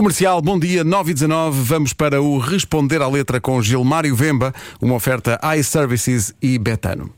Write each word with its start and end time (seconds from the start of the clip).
Comercial, 0.00 0.40
bom 0.40 0.58
dia, 0.58 0.82
9 0.82 1.10
e 1.10 1.14
19. 1.14 1.62
Vamos 1.62 1.92
para 1.92 2.22
o 2.22 2.38
Responder 2.38 3.02
à 3.02 3.06
Letra 3.06 3.38
com 3.38 3.60
Gilmário 3.60 4.16
Vemba, 4.16 4.54
uma 4.80 4.94
oferta 4.94 5.38
iServices 5.58 6.34
e 6.40 6.58
Betano. 6.58 7.12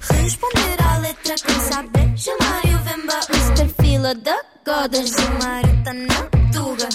Responder 0.00 0.82
à 0.82 0.96
letra 0.96 1.34
quem 1.34 1.60
sabe 1.60 2.16
Gilmário 2.16 2.78
Vemba 2.84 3.20
Mr. 3.34 3.68
Fila 3.82 4.14
da 4.14 4.38
Goda 4.64 5.04
Gilmário 5.04 5.84
tá 5.84 5.92
na 5.92 6.22
tuga 6.50 6.88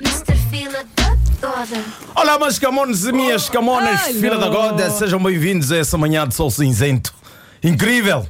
Mr. 0.00 0.36
Fila 0.50 0.84
da 0.96 1.16
Goda 1.40 1.84
Olá, 2.16 2.40
meus 2.40 2.58
camones 2.58 3.04
e 3.04 3.12
minhas 3.12 3.48
camonas, 3.48 4.00
filha 4.06 4.36
da 4.36 4.48
goda, 4.48 4.90
sejam 4.90 5.22
bem-vindos 5.22 5.70
a 5.70 5.76
essa 5.76 5.96
manhã 5.96 6.26
de 6.26 6.34
sol 6.34 6.50
cinzento. 6.50 7.14
Incrível! 7.62 8.26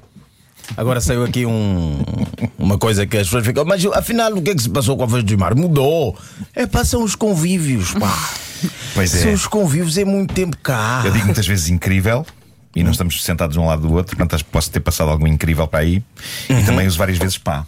Agora 0.77 1.01
saiu 1.01 1.25
aqui 1.25 1.45
um, 1.45 2.03
uma 2.59 2.79
coisa 2.79 3.07
que 3.07 3.17
as 3.17 3.27
pessoas 3.27 3.47
ficam, 3.47 3.65
mas 3.65 3.85
afinal 3.87 4.33
o 4.33 4.43
que 4.43 4.51
é 4.51 4.55
que 4.55 4.63
se 4.63 4.71
passou 4.71 4.97
com 4.97 5.03
a 5.03 5.07
voz 5.07 5.23
do 5.23 5.39
Mar? 5.39 5.55
Mudou! 5.55 6.17
É 6.55 6.67
pá, 6.67 6.85
são 6.85 7.03
os 7.03 7.15
convívios, 7.15 7.93
pá! 7.93 8.31
Pois 8.95 9.11
São 9.11 9.31
é. 9.31 9.35
os 9.35 9.47
convívios, 9.47 9.99
é 9.99 10.05
muito 10.05 10.35
tempo 10.35 10.57
cá. 10.63 11.03
Eu 11.05 11.11
digo 11.11 11.25
muitas 11.25 11.47
vezes 11.47 11.69
incrível. 11.69 12.25
E 12.77 12.83
não 12.83 12.93
estamos 12.93 13.23
sentados 13.23 13.57
um 13.57 13.67
lado 13.67 13.83
do 13.83 13.93
outro, 13.93 14.17
portanto 14.17 14.45
posso 14.47 14.71
ter 14.71 14.81
passado 14.81 15.11
algo 15.11 15.27
incrível 15.27 15.67
para 15.67 15.81
aí. 15.81 16.03
E 16.49 16.63
também 16.65 16.87
uso 16.87 16.97
várias 16.97 17.19
vezes 17.19 17.37
pá. 17.37 17.67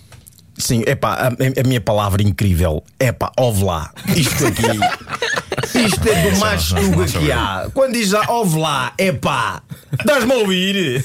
Sim, 0.56 0.82
é 0.86 0.94
pá, 0.94 1.14
a, 1.14 1.60
a 1.60 1.66
minha 1.66 1.80
palavra 1.80 2.22
incrível 2.22 2.82
é 2.98 3.10
pá, 3.10 3.32
ouve 3.36 3.64
lá. 3.64 3.90
Isto 4.14 4.46
aqui. 4.46 4.62
Isto 5.74 6.08
é 6.08 6.30
do 6.30 6.38
mais 6.38 6.68
tuga 6.68 7.06
que 7.06 7.32
há. 7.32 7.68
Quando 7.72 7.92
diz 7.92 8.08
já 8.08 8.28
ouve 8.30 8.58
lá, 8.58 8.92
é 8.98 9.12
pá. 9.12 9.62
Estás-me 9.98 10.32
a 10.32 10.36
ouvir? 10.36 11.04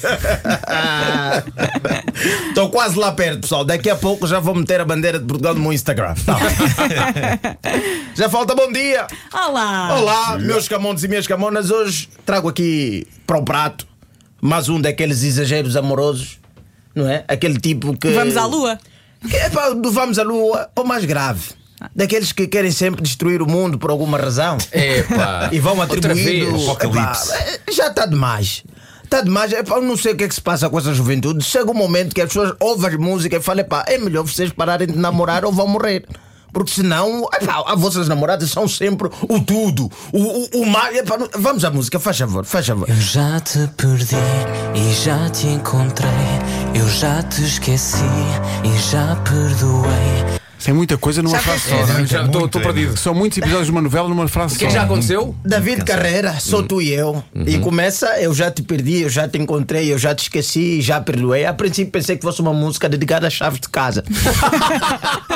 Estou 2.48 2.70
quase 2.70 2.98
lá 2.98 3.12
perto, 3.12 3.40
pessoal. 3.42 3.64
Daqui 3.64 3.88
a 3.90 3.96
pouco 3.96 4.26
já 4.26 4.40
vou 4.40 4.54
meter 4.54 4.80
a 4.80 4.84
bandeira 4.84 5.18
de 5.18 5.24
Portugal 5.26 5.54
no 5.54 5.60
meu 5.60 5.72
Instagram. 5.72 6.14
Tá. 6.26 6.36
já 8.14 8.28
falta 8.28 8.54
bom 8.54 8.70
dia. 8.72 9.06
Olá! 9.32 9.96
Olá, 9.98 10.38
meus 10.38 10.68
camones 10.68 11.02
e 11.04 11.08
minhas 11.08 11.26
camonas. 11.26 11.70
Hoje 11.70 12.08
trago 12.24 12.48
aqui 12.48 13.06
para 13.26 13.38
o 13.38 13.44
prato 13.44 13.86
mais 14.40 14.68
um 14.68 14.80
daqueles 14.80 15.22
exageros 15.22 15.76
amorosos, 15.76 16.38
não 16.94 17.08
é? 17.08 17.24
Aquele 17.28 17.58
tipo 17.60 17.96
que. 17.96 18.08
Vamos 18.10 18.36
à 18.36 18.46
lua? 18.46 18.78
Que 19.28 19.36
É 19.36 19.50
pá, 19.50 19.70
do 19.70 19.90
vamos 19.92 20.18
à 20.18 20.22
lua, 20.22 20.70
ou 20.74 20.84
mais 20.84 21.04
grave. 21.04 21.59
Daqueles 21.94 22.32
que 22.32 22.46
querem 22.46 22.70
sempre 22.70 23.02
destruir 23.02 23.40
o 23.42 23.46
mundo 23.48 23.78
por 23.78 23.90
alguma 23.90 24.18
razão. 24.18 24.58
Epá. 24.72 25.48
E 25.52 25.58
vão 25.58 25.78
Outra 25.78 25.96
atribuindo. 25.98 26.52
vez. 26.52 26.68
Apocalipse. 26.68 27.32
Eh, 27.32 27.60
já 27.72 27.88
está 27.88 28.06
demais. 28.06 28.62
Está 29.02 29.22
demais. 29.22 29.52
Epá, 29.52 29.76
eu 29.76 29.82
não 29.82 29.96
sei 29.96 30.12
o 30.12 30.16
que 30.16 30.24
é 30.24 30.28
que 30.28 30.34
se 30.34 30.40
passa 30.40 30.68
com 30.68 30.78
essa 30.78 30.92
juventude. 30.94 31.42
Chega 31.44 31.70
um 31.70 31.74
momento 31.74 32.14
que 32.14 32.20
as 32.20 32.28
pessoas 32.28 32.54
ouvem 32.60 32.94
a 32.94 32.98
música 32.98 33.36
e 33.36 33.40
falam: 33.40 33.62
epá, 33.62 33.84
é 33.88 33.98
melhor 33.98 34.22
vocês 34.24 34.52
pararem 34.52 34.86
de 34.88 34.96
namorar 34.98 35.44
ou 35.44 35.52
vão 35.52 35.66
morrer. 35.66 36.04
Porque 36.52 36.72
senão, 36.72 37.28
epá, 37.40 37.62
as 37.66 37.80
vossas 37.80 38.08
namoradas 38.08 38.50
são 38.50 38.66
sempre 38.66 39.08
o 39.28 39.40
tudo, 39.40 39.88
o, 40.12 40.18
o, 40.18 40.62
o 40.62 40.66
mais. 40.66 40.96
Epá, 40.96 41.16
vamos 41.38 41.64
à 41.64 41.70
música, 41.70 41.98
faz 42.00 42.18
favor, 42.18 42.44
faz 42.44 42.66
favor. 42.66 42.88
Eu 42.88 42.96
já 42.96 43.38
te 43.40 43.68
perdi 43.76 44.16
e 44.74 44.92
já 45.04 45.30
te 45.30 45.46
encontrei. 45.46 46.10
Eu 46.74 46.88
já 46.88 47.22
te 47.22 47.42
esqueci 47.44 48.02
e 48.64 48.78
já 48.90 49.14
perdoei. 49.16 50.39
Tem 50.64 50.74
muita 50.74 50.96
coisa 50.98 51.22
numa 51.22 51.38
frase 51.38 51.68
só. 51.68 51.74
não 51.86 51.98
é? 52.00 52.06
Já 52.06 52.24
estou 52.24 52.48
perdido. 52.48 52.96
São 52.96 53.14
muitos 53.14 53.38
episódios 53.38 53.66
de 53.66 53.72
uma 53.72 53.80
novela 53.82 54.08
numa 54.08 54.28
frase 54.28 54.56
O 54.56 54.58
que 54.58 54.64
é 54.64 54.68
só. 54.68 54.72
que 54.74 54.78
já 54.80 54.84
aconteceu? 54.84 55.34
David 55.44 55.84
Carreira, 55.84 56.32
Uhum. 56.32 56.40
sou 56.40 56.62
tu 56.62 56.82
e 56.82 56.92
eu. 56.92 57.22
E 57.46 57.58
começa, 57.58 58.06
eu 58.20 58.32
já 58.34 58.50
te 58.50 58.62
perdi, 58.62 59.00
eu 59.02 59.08
já 59.08 59.26
te 59.28 59.38
encontrei, 59.38 59.92
eu 59.92 59.98
já 59.98 60.14
te 60.14 60.22
esqueci, 60.24 60.80
já 60.80 61.00
perdoei. 61.00 61.46
A 61.46 61.52
princípio 61.54 61.90
pensei 61.90 62.16
que 62.16 62.22
fosse 62.22 62.40
uma 62.40 62.52
música 62.52 62.88
dedicada 62.88 63.26
às 63.26 63.32
chaves 63.32 63.60
de 63.60 63.68
casa. 63.68 64.04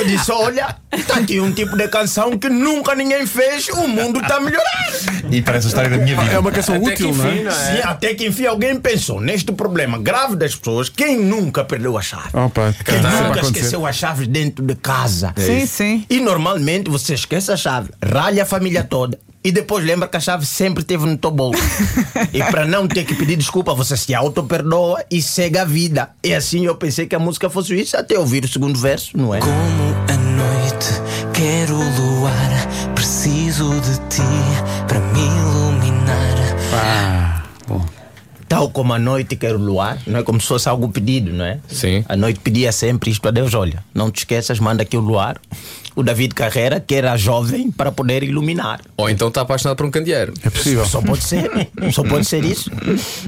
eu 0.00 0.06
disse: 0.06 0.32
olha, 0.32 0.76
está 0.92 1.16
aqui 1.16 1.40
um 1.40 1.52
tipo 1.52 1.76
de 1.76 1.86
canção 1.88 2.36
que 2.38 2.48
nunca 2.48 2.94
ninguém 2.94 3.26
fez, 3.26 3.68
o 3.68 3.86
mundo 3.86 4.20
está 4.20 4.36
a 4.36 4.40
melhorar. 4.40 4.90
E 5.30 5.42
parece 5.42 5.66
a 5.66 5.68
história 5.68 5.90
da 5.90 5.98
minha 5.98 6.16
vida. 6.18 6.32
É 6.32 6.38
uma 6.38 6.50
canção 6.50 6.74
Até 6.76 6.92
útil, 6.94 7.14
não 7.14 7.26
enfim, 7.28 7.38
é? 7.40 7.44
não 7.44 7.50
Sim, 7.52 7.78
é? 7.78 7.82
até 7.84 8.14
que 8.14 8.26
enfim 8.26 8.46
alguém 8.46 8.78
pensou 8.80 9.20
neste 9.20 9.52
problema 9.52 9.98
grave 9.98 10.36
das 10.36 10.54
pessoas, 10.56 10.88
quem 10.88 11.18
nunca 11.18 11.64
perdeu 11.64 11.96
a 11.96 12.02
chave? 12.02 12.28
Opa, 12.32 12.74
Quem 12.84 12.96
a 12.96 13.02
nunca 13.02 13.18
acontecer. 13.40 13.46
esqueceu 13.58 13.86
as 13.86 13.96
chaves 13.96 14.26
dentro 14.26 14.64
de 14.64 14.74
casa? 14.74 15.32
Sim, 15.36 15.66
sim. 15.66 16.04
E 16.10 16.20
normalmente 16.20 16.90
você 16.90 17.14
esquece 17.14 17.52
a 17.52 17.56
chave, 17.56 17.90
ralha 18.02 18.42
a 18.42 18.46
família 18.46 18.82
toda 18.82 19.18
e 19.42 19.50
depois 19.50 19.84
lembra 19.84 20.06
que 20.06 20.16
a 20.16 20.20
chave 20.20 20.44
sempre 20.44 20.82
esteve 20.82 21.06
no 21.06 21.16
teu 21.16 21.30
bolso. 21.30 21.62
e 22.32 22.42
para 22.44 22.66
não 22.66 22.86
ter 22.86 23.04
que 23.04 23.14
pedir 23.14 23.36
desculpa, 23.36 23.74
você 23.74 23.96
se 23.96 24.14
auto-perdoa 24.14 25.04
e 25.10 25.22
segue 25.22 25.58
a 25.58 25.64
vida. 25.64 26.10
E 26.22 26.34
assim 26.34 26.66
eu 26.66 26.74
pensei 26.76 27.06
que 27.06 27.14
a 27.14 27.18
música 27.18 27.48
fosse 27.48 27.74
isso 27.80 27.96
até 27.96 28.18
ouvir 28.18 28.44
o 28.44 28.48
segundo 28.48 28.78
verso, 28.78 29.16
não 29.16 29.34
é? 29.34 29.40
Como 29.40 29.52
a 30.08 30.16
noite, 30.16 30.92
quero 31.32 31.74
luar. 31.74 32.94
Preciso 32.94 33.70
de 33.80 33.96
ti 34.14 34.22
para 34.86 35.00
me 35.00 35.20
iluminar. 35.20 36.36
Ah, 36.74 37.42
bom. 37.66 37.84
Tal 38.46 38.68
como 38.68 38.92
a 38.92 38.98
noite 38.98 39.36
quero 39.36 39.58
luar, 39.58 39.98
não 40.06 40.18
é 40.20 40.22
como 40.22 40.40
se 40.40 40.48
fosse 40.48 40.68
algo 40.68 40.88
pedido, 40.90 41.32
não 41.32 41.44
é? 41.44 41.60
Sim. 41.68 42.04
A 42.08 42.16
noite 42.16 42.40
pedia 42.40 42.72
sempre 42.72 43.10
isto 43.10 43.26
a 43.26 43.30
Deus: 43.30 43.54
olha, 43.54 43.82
não 43.94 44.10
te 44.10 44.18
esqueças, 44.18 44.58
manda 44.58 44.82
aqui 44.82 44.96
o 44.96 45.00
luar. 45.00 45.40
O 45.96 46.02
David 46.02 46.34
Carreira, 46.34 46.80
que 46.80 46.94
era 46.94 47.16
jovem 47.16 47.70
para 47.70 47.90
poder 47.90 48.22
iluminar. 48.22 48.80
Ou 48.96 49.10
então 49.10 49.28
está 49.28 49.40
apaixonado 49.40 49.76
por 49.76 49.86
um 49.86 49.90
candeeiro. 49.90 50.32
É 50.42 50.50
possível. 50.50 50.86
Só 50.86 51.00
pode 51.02 51.24
ser, 51.24 51.50
só 51.92 52.02
pode 52.04 52.26
ser 52.26 52.44
isso. 52.44 52.70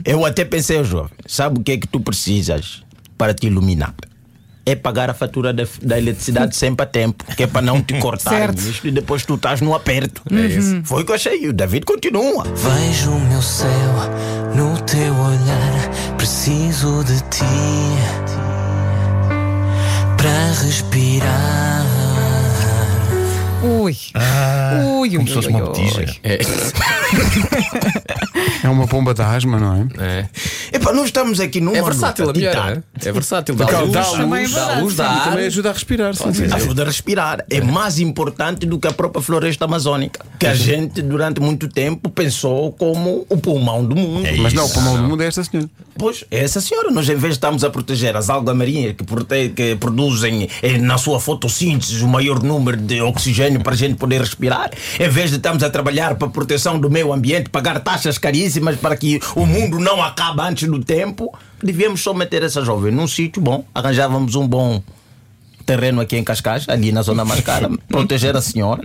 Eu 0.05 0.25
até 0.25 0.45
pensei, 0.45 0.83
jovem, 0.85 1.13
sabe 1.27 1.61
o 1.61 1.63
que 1.63 1.73
é 1.73 1.77
que 1.77 1.89
tu 1.89 2.01
precisas 2.01 2.83
para 3.19 3.35
te 3.35 3.47
iluminar? 3.47 3.95
É 4.65 4.77
pagar 4.77 5.11
a 5.11 5.15
fatura 5.15 5.53
da, 5.53 5.65
da 5.83 5.99
eletricidade 5.99 6.55
sempre 6.55 6.85
a 6.85 6.87
tempo, 6.87 7.25
que 7.37 7.43
é 7.43 7.47
para 7.49 7.63
não 7.63 7.83
te 7.83 7.99
cortar 7.99 8.55
e 8.85 8.91
depois 8.93 9.27
tu 9.27 9.35
estás 9.35 9.61
no 9.61 9.75
aperto. 9.75 10.23
É 10.33 10.47
isso. 10.47 10.81
Foi 10.85 11.03
o 11.03 11.05
que 11.05 11.11
eu 11.11 11.17
achei. 11.17 11.49
O 11.49 11.53
David 11.53 11.85
continua. 11.85 12.45
Vejo 12.45 13.11
o 13.11 13.21
meu 13.21 13.43
céu 13.43 13.69
no 14.55 14.81
teu 14.83 15.13
olhar. 15.15 16.17
Preciso 16.17 17.03
de 17.03 17.19
ti 17.23 17.45
para 20.17 20.53
respirar. 20.63 21.82
Ui. 23.63 23.97
ui, 24.99 25.09
ui, 25.09 25.17
Como 25.17 25.29
se 25.29 25.35
fosse 25.35 25.49
uma 25.49 25.61
ui, 25.61 25.99
ui. 25.99 26.07
É. 26.23 26.39
É 28.65 28.69
uma 28.69 28.87
bomba 28.87 29.13
de 29.13 29.23
asma, 29.23 29.59
não 29.59 29.75
é? 29.75 29.87
É, 29.99 30.29
Epá, 30.73 30.93
nós 30.93 31.07
estamos 31.07 31.39
aqui 31.41 31.61
numa 31.61 31.77
é 31.77 31.83
versátil 31.83 32.31
a 32.31 32.33
mulher. 32.33 32.57
é? 32.57 33.09
É 33.09 33.13
versátil. 33.13 33.55
Dá 33.55 33.67
Dá 33.67 33.81
luz, 33.81 33.95
luz, 33.95 34.09
Também 34.13 34.45
é 34.45 34.49
dá 34.49 34.79
luz, 34.79 34.97
dá 34.97 35.05
sim. 35.09 35.15
ar. 35.21 35.31
Também 35.31 35.47
ajuda 35.47 35.71
a 35.71 35.73
respirar. 35.73 36.15
sim, 36.15 36.33
sim. 36.35 36.45
Ajuda 36.53 36.83
a 36.83 36.85
respirar. 36.87 37.45
É 37.51 37.61
mais 37.61 37.99
importante 37.99 38.65
do 38.67 38.79
que 38.79 38.89
a 38.89 38.93
própria 38.93 39.23
floresta 39.23 39.65
amazônica, 39.67 40.25
que 40.39 40.47
a 40.47 40.55
gente 40.55 41.03
durante 41.03 41.41
muito 41.41 41.69
tempo 41.69 42.09
pensou 42.11 42.73
como 42.73 43.27
o 43.29 43.37
pulmão 43.37 43.85
do 43.85 43.95
mundo. 43.97 44.27
Mas 44.39 44.53
não, 44.53 44.65
o 44.67 44.69
pulmão 44.71 44.97
do 44.97 45.03
mundo 45.09 45.23
é 45.23 45.27
esta 45.27 45.45
senhora. 45.45 45.69
Pois, 45.99 46.25
é 46.31 46.43
essa 46.43 46.61
senhora. 46.61 46.91
Nós, 46.91 47.07
em 47.09 47.15
vez 47.17 47.35
de 47.35 47.39
estarmos 47.39 47.63
a 47.65 47.71
proteger 47.71 48.17
as 48.17 48.31
algas 48.31 48.57
marinhas 48.57 48.95
que, 48.97 49.05
prote- 49.05 49.51
que 49.55 49.77
produzem 49.77 50.49
eh, 50.63 50.79
na 50.79 50.97
sua 50.97 51.21
fotossíntese 51.21 52.03
o 52.03 52.09
maior 52.09 52.43
número 52.43 52.79
de 52.79 53.01
oxigênio 53.03 53.61
para 53.61 53.75
a 53.75 53.77
gente 53.77 53.97
poder 53.97 54.21
respirar, 54.21 54.71
em 54.99 55.09
vez 55.09 55.31
de 55.31 55.37
estarmos 55.37 55.63
a 55.63 55.69
trabalhar 55.69 56.15
para 56.15 56.29
a 56.29 56.31
proteção 56.31 56.79
do 56.81 56.89
meio 56.91 57.13
ambiente, 57.13 57.51
pagar 57.51 57.79
taxas 57.81 58.17
caríssimas 58.17 58.77
para 58.77 58.97
que 58.97 59.21
o 59.37 59.45
mundo 59.45 59.79
não 59.79 60.03
acabe 60.03 60.41
antes 60.41 60.62
do 60.67 60.83
tempo, 60.85 61.33
devíamos 61.63 62.03
só 62.03 62.13
meter 62.15 62.43
essa 62.43 62.65
jovem 62.65 62.93
num 62.93 63.07
sítio 63.07 63.41
bom, 63.43 63.65
arranjávamos 63.75 64.35
um 64.35 64.47
bom 64.47 64.83
terreno 65.67 66.01
aqui 66.01 66.17
em 66.17 66.25
Cascais, 66.25 66.69
ali 66.69 66.91
na 66.93 67.03
zona 67.03 67.25
mais 67.25 67.41
cara, 67.45 67.71
proteger 67.89 68.37
a 68.37 68.41
senhora. 68.41 68.83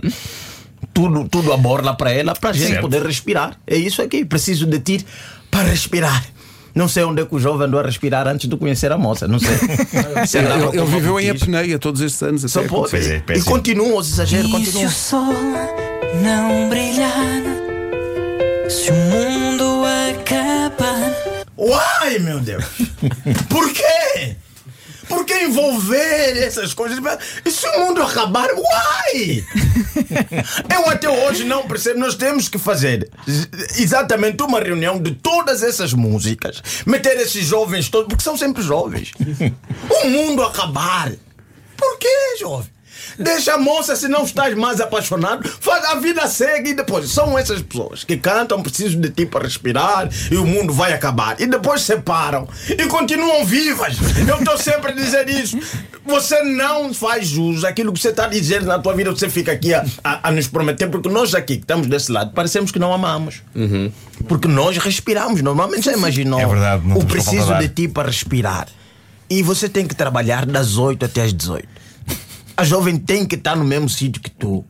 Tudo, 0.94 1.28
tudo 1.28 1.52
a 1.52 1.56
borla 1.56 1.94
para 1.94 2.10
ela, 2.12 2.34
para 2.34 2.50
a 2.50 2.52
gente 2.52 2.68
Certo. 2.68 2.82
poder 2.82 3.02
respirar. 3.04 3.58
É 3.66 3.76
isso 3.76 4.00
aqui. 4.00 4.24
Preciso 4.24 4.64
de 4.66 4.78
ti 4.78 5.04
para 5.50 5.68
respirar. 5.68 6.24
Não 6.74 6.86
sei 6.86 7.02
onde 7.02 7.20
é 7.22 7.26
que 7.26 7.34
o 7.34 7.38
jovem 7.40 7.66
andou 7.66 7.80
a 7.80 7.82
respirar 7.82 8.28
antes 8.28 8.48
de 8.48 8.56
conhecer 8.56 8.92
a 8.92 8.96
moça. 8.98 9.26
Não 9.26 9.40
sei. 9.40 9.56
Se 10.26 10.38
andava 10.38 10.66
Ele, 10.68 10.78
ele 10.78 10.86
viveu 10.86 11.18
em 11.18 11.26
botija. 11.26 11.44
apneia 11.44 11.78
todos 11.80 12.00
estes 12.00 12.22
anos. 12.22 12.42
Só 12.50 12.60
até 12.60 12.68
pode. 12.68 12.96
É, 12.96 13.16
E 13.16 13.20
péssimo. 13.20 13.46
continua 13.46 13.98
os 13.98 14.08
exageros, 14.12 14.46
E 14.46 14.50
se 14.50 14.72
continua. 14.72 14.86
o 14.86 14.90
sol 14.92 15.34
não 16.22 16.68
brilhar? 16.68 17.42
Se 18.70 18.90
o 18.90 18.94
mundo 18.94 19.82
acabar? 19.84 20.47
Uai, 21.58 22.20
meu 22.20 22.38
Deus! 22.38 22.64
Por 23.50 23.72
quê? 23.72 24.36
Por 25.08 25.24
que 25.24 25.34
envolver 25.34 26.38
essas 26.38 26.72
coisas? 26.72 26.98
E 27.44 27.50
se 27.50 27.66
o 27.66 27.80
mundo 27.80 28.00
acabar? 28.02 28.48
Uai! 28.52 29.44
Eu 30.72 30.88
até 30.88 31.08
hoje 31.08 31.44
não 31.44 31.66
percebo. 31.66 31.98
Nós 31.98 32.14
temos 32.14 32.48
que 32.48 32.58
fazer 32.58 33.10
exatamente 33.76 34.40
uma 34.42 34.60
reunião 34.60 35.00
de 35.00 35.12
todas 35.12 35.62
essas 35.62 35.92
músicas, 35.94 36.62
meter 36.86 37.16
esses 37.16 37.44
jovens 37.44 37.88
todos, 37.88 38.08
porque 38.08 38.22
são 38.22 38.36
sempre 38.36 38.62
jovens. 38.62 39.12
O 39.90 40.08
mundo 40.08 40.42
acabar. 40.44 41.10
Por 41.76 41.98
quê, 41.98 42.36
jovem? 42.38 42.70
Deixa 43.18 43.54
a 43.54 43.58
moça 43.58 43.94
se 43.94 44.08
não 44.08 44.24
estás 44.24 44.54
mais 44.56 44.80
apaixonado. 44.80 45.48
Faz 45.60 45.84
a 45.84 45.94
vida 45.96 46.26
segue 46.26 46.70
e 46.70 46.74
depois. 46.74 47.08
São 47.10 47.38
essas 47.38 47.62
pessoas 47.62 48.02
que 48.04 48.16
cantam, 48.16 48.62
preciso 48.62 48.96
de 48.98 49.10
ti 49.10 49.24
para 49.24 49.44
respirar 49.44 50.08
e 50.30 50.36
o 50.36 50.44
mundo 50.44 50.72
vai 50.72 50.92
acabar. 50.92 51.40
E 51.40 51.46
depois 51.46 51.82
separam 51.82 52.48
e 52.68 52.86
continuam 52.86 53.44
vivas. 53.44 53.96
Eu 54.28 54.38
estou 54.38 54.58
sempre 54.58 54.92
a 54.92 54.94
dizer 54.94 55.28
isso. 55.28 55.58
Você 56.04 56.42
não 56.42 56.92
faz 56.94 57.26
jus 57.28 57.64
àquilo 57.64 57.92
que 57.92 58.00
você 58.00 58.08
está 58.08 58.24
a 58.24 58.28
dizer 58.28 58.62
na 58.62 58.78
tua 58.78 58.94
vida. 58.94 59.10
Você 59.10 59.28
fica 59.28 59.52
aqui 59.52 59.74
a, 59.74 59.84
a- 60.02 60.28
a 60.28 60.30
nos 60.32 60.46
prometer, 60.48 60.88
porque 60.88 61.08
nós 61.08 61.34
aqui 61.34 61.56
que 61.56 61.62
estamos 61.62 61.86
desse 61.86 62.10
lado 62.10 62.32
parecemos 62.32 62.72
que 62.72 62.78
não 62.78 62.92
amamos. 62.92 63.42
Porque 64.26 64.48
nós 64.48 64.76
respiramos. 64.78 65.42
Normalmente 65.42 65.84
já 65.84 65.92
imaginou 65.92 66.40
É 66.40 66.46
verdade, 66.46 66.82
o 66.94 67.04
preciso 67.04 67.54
de 67.58 67.68
ti 67.68 67.88
para 67.88 68.08
respirar. 68.08 68.68
E 69.30 69.42
você 69.42 69.68
tem 69.68 69.86
que 69.86 69.94
trabalhar 69.94 70.46
das 70.46 70.78
8 70.78 71.04
até 71.04 71.22
as 71.22 71.34
18. 71.34 71.68
A 72.58 72.64
jovem 72.64 72.98
tem 72.98 73.24
que 73.24 73.36
estar 73.36 73.54
no 73.54 73.64
mesmo 73.64 73.88
sítio 73.88 74.20
que 74.20 74.28
tu. 74.28 74.64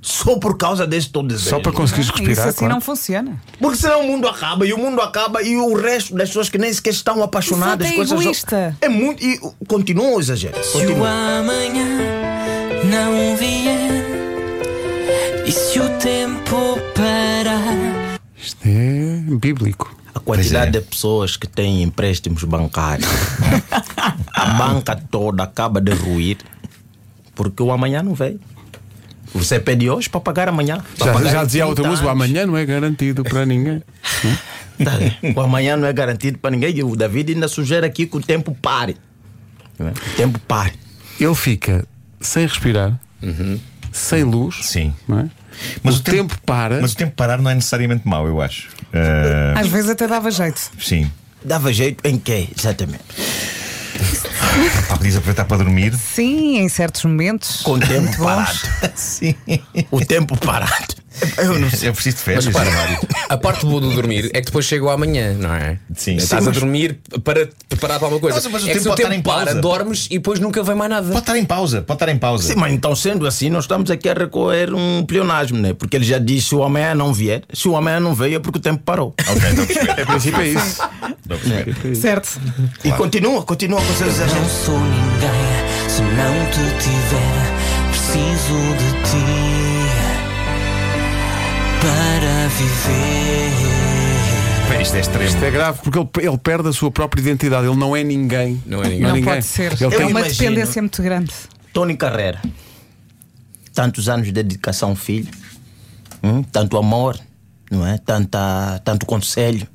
Só 0.00 0.38
por 0.38 0.56
causa 0.56 0.86
desse 0.86 1.10
teu 1.10 1.22
desejo. 1.22 1.50
Só 1.50 1.60
para 1.60 1.70
conseguires 1.70 2.08
Isso 2.08 2.16
respirar. 2.16 2.48
assim 2.48 2.58
claro. 2.60 2.74
não 2.74 2.80
funciona. 2.80 3.42
Porque 3.60 3.76
senão 3.76 4.00
o 4.00 4.06
mundo 4.06 4.26
acaba 4.26 4.64
e 4.66 4.72
o 4.72 4.78
mundo 4.78 5.02
acaba 5.02 5.42
e 5.42 5.54
o 5.54 5.74
resto 5.74 6.14
das 6.14 6.30
pessoas 6.30 6.48
que 6.48 6.56
nem 6.56 6.72
sequer 6.72 6.94
estão 6.94 7.22
apaixonadas. 7.22 7.90
Isso 7.90 8.00
é 8.00 8.04
egoísta. 8.04 8.76
É 8.80 8.88
muito. 8.88 9.22
E 9.22 9.38
continua 9.68 10.16
o 10.16 10.18
exagero. 10.18 10.56
Se 10.64 10.78
o 10.78 10.80
Continua. 10.80 11.10
amanhã 11.10 11.86
não 12.90 13.36
vier 13.36 14.06
e 15.44 15.52
se 15.52 15.78
o 15.78 15.90
tempo 15.98 16.78
parar. 16.94 18.16
Isto 18.34 18.66
é 18.66 19.36
bíblico. 19.36 19.94
A 20.14 20.20
quantidade 20.20 20.78
é. 20.78 20.80
de 20.80 20.86
pessoas 20.86 21.36
que 21.36 21.46
têm 21.46 21.82
empréstimos 21.82 22.42
bancários. 22.44 23.06
a 24.32 24.46
banca 24.54 24.96
toda 25.10 25.42
acaba 25.42 25.78
de 25.82 25.92
ruir 25.92 26.38
porque 27.36 27.62
o 27.62 27.70
amanhã 27.70 28.02
não 28.02 28.14
veio. 28.14 28.40
Você 29.32 29.60
pede 29.60 29.88
hoje 29.88 30.08
para 30.08 30.20
pagar 30.20 30.48
amanhã. 30.48 30.82
Já, 30.96 31.12
pagar 31.12 31.30
já 31.30 31.44
dizia 31.44 31.62
a 31.62 31.66
30 31.66 31.68
outra 31.68 31.88
música: 31.88 32.08
o 32.08 32.10
amanhã 32.10 32.46
não 32.46 32.56
é 32.56 32.64
garantido 32.64 33.22
para 33.22 33.46
ninguém. 33.46 33.80
Tá, 34.76 34.92
o 35.34 35.40
amanhã 35.40 35.74
não 35.74 35.88
é 35.88 35.92
garantido 35.94 36.36
para 36.36 36.50
ninguém. 36.50 36.76
E 36.76 36.84
o 36.84 36.94
David 36.94 37.32
ainda 37.32 37.48
sugere 37.48 37.86
aqui 37.86 38.06
que 38.06 38.14
o 38.14 38.20
tempo 38.20 38.54
pare. 38.60 38.94
É? 39.78 39.84
O 39.84 40.16
tempo 40.18 40.38
pare. 40.40 40.74
Ele 41.18 41.34
fica 41.34 41.86
sem 42.20 42.46
respirar, 42.46 43.00
sem 43.90 44.22
luz. 44.22 44.56
Sim. 44.60 44.94
não 45.08 45.20
é? 45.20 45.30
Mas 45.82 45.96
o, 45.96 46.02
tempo, 46.02 46.38
para. 46.44 46.78
Mas 46.82 46.92
o 46.92 46.96
tempo 46.96 47.14
parar 47.16 47.38
não 47.38 47.50
é 47.50 47.54
necessariamente 47.54 48.06
mau, 48.06 48.26
eu 48.26 48.38
acho. 48.38 48.68
Eh, 48.92 49.54
Às 49.56 49.66
vezes 49.68 49.88
até 49.88 50.06
dava 50.06 50.30
jeito. 50.30 50.60
sim. 50.78 51.10
Dava 51.42 51.72
jeito 51.72 52.06
em 52.06 52.18
quê? 52.18 52.48
Exatamente. 52.54 53.04
Podias 54.88 55.16
aproveitar 55.16 55.44
para 55.44 55.58
dormir. 55.58 55.94
Sim, 55.94 56.58
em 56.58 56.68
certos 56.68 57.04
momentos. 57.04 57.62
Com 57.62 57.72
o 57.72 57.78
tempo 57.80 58.16
parado. 58.18 58.58
Sim. 58.94 59.34
O 59.90 60.04
tempo 60.04 60.36
parado. 60.38 60.95
Eu 61.38 61.58
não 61.58 61.70
sei. 61.70 61.88
Eu 61.88 61.92
preciso 61.94 62.16
de 62.16 62.22
Mas 62.34 62.44
férias. 62.44 62.46
repara, 62.46 62.70
Mário. 62.70 62.98
a 63.28 63.36
parte 63.36 63.66
boa 63.66 63.80
do 63.80 63.90
dormir 63.92 64.30
é 64.32 64.40
que 64.40 64.46
depois 64.46 64.64
chega 64.66 64.84
o 64.84 64.90
amanhã, 64.90 65.34
não 65.34 65.54
é? 65.54 65.78
Sim. 65.94 66.16
Estás 66.16 66.44
Sim, 66.44 66.50
a 66.50 66.52
dormir 66.52 66.98
para 67.24 67.46
te 67.46 67.52
preparar 67.68 67.98
para 67.98 68.06
alguma 68.06 68.20
coisa. 68.20 68.36
Mas- 68.36 68.52
mas 68.52 68.62
o 68.62 68.66
é 68.66 68.68
que 68.68 68.72
tempo 68.74 68.82
se 68.82 68.88
o 68.88 68.90
pode 68.90 69.02
estar 69.02 69.14
tempo 69.14 69.20
em 69.20 69.32
para, 69.32 69.44
pausa. 69.46 69.60
dormes 69.60 70.06
e 70.10 70.14
depois 70.18 70.40
nunca 70.40 70.62
vem 70.62 70.74
mais 70.74 70.90
nada. 70.90 71.06
Pode 71.08 71.18
estar 71.20 71.36
em 71.38 71.44
pausa, 71.44 71.82
pode 71.82 71.96
estar 71.96 72.08
em 72.10 72.18
pausa. 72.18 72.48
Sim, 72.48 72.54
mas 72.56 72.72
então 72.72 72.94
sendo 72.96 73.26
assim, 73.26 73.48
nós 73.50 73.64
estamos 73.64 73.90
aqui 73.90 74.08
a 74.08 74.14
recorrer 74.14 74.72
um 74.74 75.04
pleonasmo, 75.04 75.58
né? 75.58 75.72
Porque 75.72 75.96
ele 75.96 76.04
já 76.04 76.18
disse: 76.18 76.48
se 76.48 76.54
o 76.54 76.62
amanhã 76.62 76.94
não 76.94 77.12
vier, 77.12 77.42
se 77.52 77.68
o 77.68 77.76
amanhã 77.76 77.98
não 78.00 78.14
veio 78.14 78.36
é 78.36 78.38
porque 78.38 78.58
o 78.58 78.62
tempo 78.62 78.82
parou. 78.84 79.14
Ok, 79.28 79.50
a 79.50 79.66
perceber. 79.66 80.00
A 80.02 80.06
princípio 80.06 80.40
é 80.40 80.48
isso. 80.48 80.82
A 80.82 81.14
perceber. 81.28 81.94
Certo. 81.96 82.40
E 82.84 82.92
continua, 82.92 83.42
continua 83.42 83.80
com 83.80 83.94
seus 83.94 84.16
Não 84.18 84.26
exageros. 84.26 84.52
sou 84.52 84.78
ninguém 84.78 85.88
se 85.88 86.02
não 86.02 86.46
te 86.50 86.84
tiver. 86.84 87.56
Preciso 87.90 88.58
de 88.76 89.10
ti 89.10 89.85
para 91.80 92.48
viver. 92.48 93.50
Bem, 94.70 94.82
Isto 94.82 94.96
é 94.96 95.00
extremo. 95.00 95.24
Isto 95.24 95.44
é 95.44 95.50
grave 95.50 95.78
porque 95.82 95.98
ele, 95.98 96.28
ele 96.28 96.38
perde 96.38 96.68
a 96.68 96.72
sua 96.72 96.90
própria 96.90 97.20
identidade. 97.20 97.66
Ele 97.66 97.76
não 97.76 97.94
é 97.96 98.02
ninguém. 98.02 98.62
Não 98.66 98.82
é 98.82 98.88
ninguém. 98.88 99.12
Não 99.12 99.22
pode 99.22 99.44
ser. 99.44 99.72
Ele 99.74 99.84
É 99.84 99.88
tem- 99.88 100.00
uma 100.06 100.20
imagino. 100.20 100.38
dependência 100.38 100.82
muito 100.82 101.02
grande. 101.02 101.32
Tony 101.72 101.96
Carreira. 101.96 102.40
Tantos 103.74 104.08
anos 104.08 104.26
de 104.26 104.32
dedicação 104.32 104.90
ao 104.90 104.96
filho, 104.96 105.28
hum, 106.22 106.42
tanto 106.42 106.78
amor, 106.78 107.18
não 107.70 107.86
é? 107.86 107.98
Tanta, 107.98 108.80
tanto 108.82 109.04
conselho. 109.04 109.66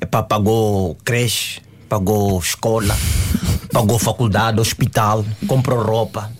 Epá, 0.00 0.22
pagou 0.22 0.94
creche, 1.04 1.60
pagou 1.86 2.38
escola, 2.38 2.96
pagou 3.72 3.98
faculdade, 3.98 4.58
hospital, 4.58 5.22
comprou 5.46 5.82
roupa. 5.82 6.32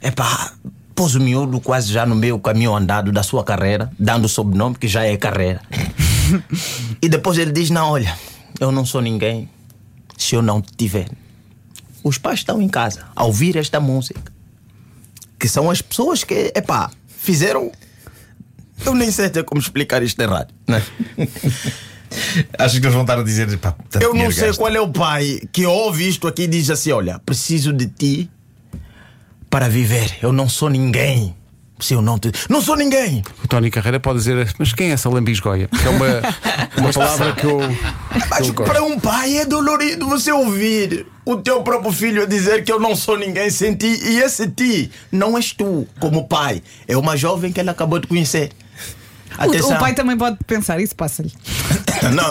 Epá, 0.00 0.52
pôs 0.98 1.14
o 1.14 1.20
miúdo 1.20 1.60
quase 1.60 1.92
já 1.92 2.04
no 2.04 2.16
meio 2.16 2.40
caminho 2.40 2.74
andado 2.74 3.12
da 3.12 3.22
sua 3.22 3.44
carreira, 3.44 3.88
dando 3.96 4.24
o 4.24 4.28
sobrenome 4.28 4.74
que 4.74 4.88
já 4.88 5.04
é 5.04 5.16
carreira. 5.16 5.62
e 7.00 7.08
depois 7.08 7.38
ele 7.38 7.52
diz: 7.52 7.70
Não, 7.70 7.92
olha, 7.92 8.18
eu 8.58 8.72
não 8.72 8.84
sou 8.84 9.00
ninguém 9.00 9.48
se 10.16 10.34
eu 10.34 10.42
não 10.42 10.60
te 10.60 10.72
tiver. 10.76 11.08
Os 12.02 12.18
pais 12.18 12.40
estão 12.40 12.60
em 12.60 12.68
casa 12.68 13.06
a 13.14 13.22
ouvir 13.22 13.56
esta 13.56 13.78
música. 13.78 14.32
Que 15.38 15.46
são 15.46 15.70
as 15.70 15.80
pessoas 15.80 16.24
que, 16.24 16.52
epá, 16.52 16.90
fizeram. 17.06 17.70
Eu 18.84 18.92
nem 18.92 19.12
sei 19.12 19.26
até 19.26 19.44
como 19.44 19.60
explicar 19.60 20.02
isto 20.02 20.20
errado. 20.20 20.52
Né? 20.66 20.82
Acho 22.58 22.80
que 22.80 22.86
eles 22.86 22.92
vão 22.92 23.02
estar 23.02 23.20
a 23.20 23.22
dizer. 23.22 23.56
Pá, 23.58 23.72
Eu 24.00 24.14
não 24.14 24.32
sei 24.32 24.48
gasto. 24.48 24.58
qual 24.58 24.74
é 24.74 24.80
o 24.80 24.88
pai 24.88 25.42
que 25.52 25.64
ouve 25.64 26.08
isto 26.08 26.26
aqui 26.26 26.42
e 26.42 26.48
diz 26.48 26.68
assim: 26.70 26.90
Olha, 26.90 27.20
preciso 27.20 27.72
de 27.72 27.86
ti 27.86 28.28
para 29.50 29.68
viver. 29.68 30.18
Eu 30.22 30.32
não 30.32 30.48
sou 30.48 30.68
ninguém. 30.68 31.34
Se 31.80 31.94
eu 31.94 32.02
não 32.02 32.18
te. 32.18 32.32
Não 32.48 32.60
sou 32.60 32.76
ninguém! 32.76 33.22
O 33.44 33.46
Tony 33.46 33.70
Carreira 33.70 34.00
pode 34.00 34.18
dizer, 34.18 34.52
mas 34.58 34.72
quem 34.72 34.90
é 34.90 34.94
essa 34.94 35.08
lambisgoia? 35.08 35.68
Que 35.68 35.86
é 35.86 35.90
uma, 35.90 36.06
uma 36.76 36.92
palavra 36.92 37.32
que 37.34 37.46
eu. 37.46 37.60
Mas 38.28 38.48
eu 38.48 38.54
gosto. 38.54 38.68
para 38.68 38.82
um 38.82 38.98
pai 38.98 39.38
é 39.38 39.46
dolorido 39.46 40.08
você 40.08 40.32
ouvir 40.32 41.06
o 41.24 41.36
teu 41.36 41.62
próprio 41.62 41.92
filho 41.92 42.26
dizer 42.26 42.64
que 42.64 42.72
eu 42.72 42.80
não 42.80 42.96
sou 42.96 43.16
ninguém 43.16 43.48
sem 43.48 43.76
ti. 43.76 43.86
E 44.02 44.18
esse 44.18 44.48
ti 44.50 44.90
não 45.12 45.36
és 45.36 45.52
tu, 45.52 45.86
como 46.00 46.26
pai. 46.26 46.62
É 46.88 46.96
uma 46.96 47.16
jovem 47.16 47.52
que 47.52 47.60
ele 47.60 47.70
acabou 47.70 48.00
de 48.00 48.08
conhecer. 48.08 48.50
O, 49.38 49.72
o 49.72 49.78
pai 49.78 49.94
também 49.94 50.16
pode 50.16 50.36
pensar, 50.46 50.80
isso 50.80 50.96
passa-lhe. 50.96 51.32
Não, 52.12 52.30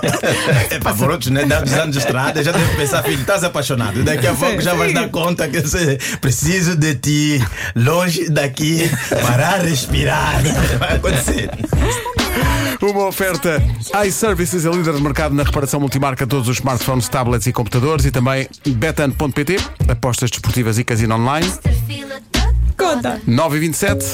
é 0.69 0.79
para 0.79 0.95
por 0.95 1.11
outros, 1.11 1.29
né? 1.31 1.45
Dados 1.45 1.73
anos 1.73 1.95
de 1.95 1.99
estrada, 1.99 2.43
já 2.43 2.51
deve 2.51 2.75
pensar, 2.75 3.03
filho, 3.03 3.21
estás 3.21 3.43
apaixonado. 3.43 4.03
Daqui 4.03 4.27
a 4.27 4.33
pouco 4.33 4.61
já 4.61 4.73
vais 4.73 4.91
sim. 4.91 4.95
dar 4.95 5.09
conta 5.09 5.47
que 5.47 5.61
você 5.61 5.97
preciso 6.21 6.75
de 6.75 6.95
ti, 6.95 7.45
longe 7.75 8.29
daqui, 8.29 8.89
parar, 9.21 9.61
respirar. 9.61 10.41
Vai 10.79 10.95
acontecer. 10.95 11.49
Uma 12.81 13.07
oferta 13.07 13.61
iServices, 14.05 14.65
a 14.65 14.69
líder 14.69 14.93
de 14.93 15.01
mercado 15.01 15.33
na 15.33 15.43
reparação 15.43 15.79
multimarca 15.79 16.25
de 16.25 16.29
todos 16.29 16.47
os 16.47 16.57
smartphones, 16.57 17.09
tablets 17.09 17.47
e 17.47 17.51
computadores 17.51 18.05
e 18.05 18.11
também 18.11 18.47
betan.pt, 18.65 19.57
apostas 19.89 20.29
desportivas 20.29 20.77
e 20.77 20.83
casino 20.83 21.15
online. 21.15 21.51
Conta. 22.77 23.19
9 23.25 23.57
e 23.57 23.59
27 23.59 24.06